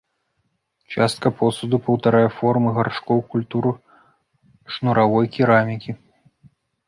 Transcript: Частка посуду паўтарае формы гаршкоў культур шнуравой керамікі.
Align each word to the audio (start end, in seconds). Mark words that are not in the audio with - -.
Частка 0.93 1.27
посуду 1.41 1.79
паўтарае 1.89 2.23
формы 2.37 2.69
гаршкоў 2.79 3.19
культур 3.35 3.65
шнуравой 4.77 5.25
керамікі. 5.39 5.91